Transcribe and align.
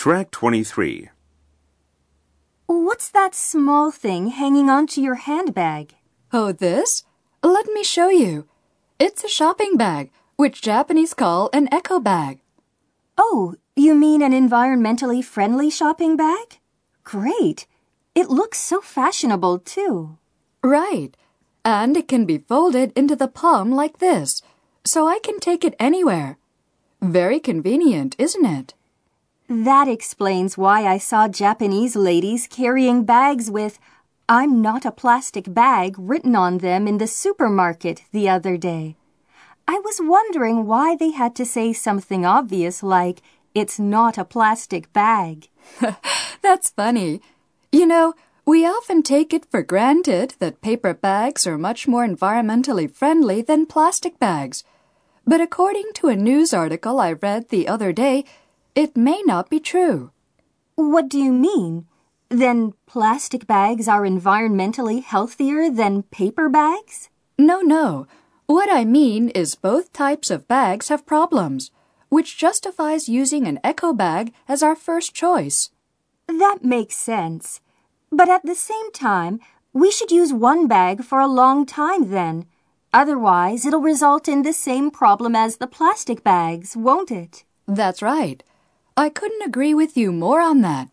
Track 0.00 0.30
23. 0.30 1.10
What's 2.64 3.10
that 3.10 3.34
small 3.34 3.90
thing 3.90 4.28
hanging 4.28 4.70
onto 4.70 4.98
your 5.02 5.16
handbag? 5.16 5.94
Oh, 6.32 6.52
this? 6.52 7.04
Let 7.42 7.66
me 7.66 7.84
show 7.84 8.08
you. 8.08 8.48
It's 8.98 9.24
a 9.24 9.28
shopping 9.28 9.76
bag, 9.76 10.10
which 10.36 10.62
Japanese 10.62 11.12
call 11.12 11.50
an 11.52 11.68
eco 11.70 12.00
bag. 12.00 12.40
Oh, 13.18 13.56
you 13.76 13.94
mean 13.94 14.22
an 14.22 14.32
environmentally 14.32 15.22
friendly 15.22 15.68
shopping 15.68 16.16
bag? 16.16 16.60
Great. 17.04 17.66
It 18.14 18.30
looks 18.30 18.58
so 18.58 18.80
fashionable, 18.80 19.58
too. 19.58 20.16
Right. 20.64 21.14
And 21.62 21.94
it 21.94 22.08
can 22.08 22.24
be 22.24 22.38
folded 22.38 22.92
into 22.96 23.16
the 23.16 23.28
palm 23.28 23.70
like 23.70 23.98
this, 23.98 24.40
so 24.82 25.06
I 25.06 25.18
can 25.18 25.40
take 25.40 25.62
it 25.62 25.76
anywhere. 25.78 26.38
Very 27.02 27.38
convenient, 27.38 28.16
isn't 28.18 28.46
it? 28.46 28.72
That 29.50 29.88
explains 29.88 30.56
why 30.56 30.86
I 30.86 30.98
saw 30.98 31.26
Japanese 31.26 31.96
ladies 31.96 32.46
carrying 32.46 33.02
bags 33.02 33.50
with 33.50 33.80
I'm 34.28 34.62
not 34.62 34.84
a 34.84 34.92
plastic 34.92 35.52
bag 35.52 35.96
written 35.98 36.36
on 36.36 36.58
them 36.58 36.86
in 36.86 36.98
the 36.98 37.08
supermarket 37.08 38.04
the 38.12 38.28
other 38.28 38.56
day. 38.56 38.94
I 39.66 39.80
was 39.80 39.98
wondering 40.00 40.66
why 40.66 40.94
they 40.94 41.10
had 41.10 41.34
to 41.34 41.44
say 41.44 41.72
something 41.72 42.24
obvious 42.24 42.80
like, 42.84 43.22
it's 43.52 43.80
not 43.80 44.16
a 44.18 44.24
plastic 44.24 44.92
bag. 44.92 45.48
That's 46.42 46.70
funny. 46.70 47.20
You 47.72 47.86
know, 47.86 48.14
we 48.46 48.64
often 48.64 49.02
take 49.02 49.34
it 49.34 49.50
for 49.50 49.62
granted 49.62 50.36
that 50.38 50.62
paper 50.62 50.94
bags 50.94 51.44
are 51.44 51.58
much 51.58 51.88
more 51.88 52.06
environmentally 52.06 52.88
friendly 52.88 53.42
than 53.42 53.66
plastic 53.66 54.16
bags. 54.20 54.62
But 55.26 55.40
according 55.40 55.90
to 55.94 56.06
a 56.06 56.14
news 56.14 56.54
article 56.54 57.00
I 57.00 57.14
read 57.14 57.48
the 57.48 57.66
other 57.66 57.92
day, 57.92 58.24
it 58.74 58.96
may 58.96 59.22
not 59.24 59.50
be 59.50 59.60
true. 59.60 60.10
What 60.76 61.08
do 61.08 61.18
you 61.18 61.32
mean? 61.32 61.86
Then 62.28 62.74
plastic 62.86 63.46
bags 63.46 63.88
are 63.88 64.02
environmentally 64.02 65.02
healthier 65.02 65.70
than 65.70 66.04
paper 66.04 66.48
bags? 66.48 67.08
No, 67.36 67.60
no. 67.60 68.06
What 68.46 68.70
I 68.70 68.84
mean 68.84 69.30
is 69.30 69.54
both 69.54 69.92
types 69.92 70.30
of 70.30 70.48
bags 70.48 70.88
have 70.88 71.06
problems, 71.06 71.70
which 72.08 72.38
justifies 72.38 73.08
using 73.08 73.46
an 73.46 73.60
eco 73.64 73.92
bag 73.92 74.32
as 74.48 74.62
our 74.62 74.76
first 74.76 75.14
choice. 75.14 75.70
That 76.26 76.58
makes 76.62 76.96
sense. 76.96 77.60
But 78.10 78.28
at 78.28 78.44
the 78.44 78.54
same 78.54 78.92
time, 78.92 79.40
we 79.72 79.90
should 79.90 80.10
use 80.10 80.32
one 80.32 80.66
bag 80.66 81.04
for 81.04 81.20
a 81.20 81.28
long 81.28 81.64
time 81.66 82.10
then. 82.10 82.46
Otherwise, 82.92 83.64
it'll 83.64 83.80
result 83.80 84.28
in 84.28 84.42
the 84.42 84.52
same 84.52 84.90
problem 84.90 85.36
as 85.36 85.56
the 85.56 85.68
plastic 85.68 86.24
bags, 86.24 86.76
won't 86.76 87.10
it? 87.12 87.44
That's 87.66 88.02
right. 88.02 88.42
I 88.96 89.08
couldn't 89.08 89.42
agree 89.42 89.74
with 89.74 89.96
you 89.96 90.12
more 90.12 90.40
on 90.40 90.60
that. 90.62 90.88